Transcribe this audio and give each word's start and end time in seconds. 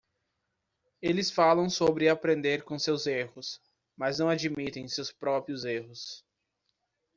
Eles 0.99 1.29
falam 1.29 1.69
sobre 1.69 2.09
aprender 2.09 2.63
com 2.63 2.79
seus 2.79 3.05
erros, 3.05 3.61
mas 3.95 4.17
não 4.17 4.29
admitem 4.29 4.87
seus 4.87 5.11
próprios 5.11 5.63
erros. 5.63 6.25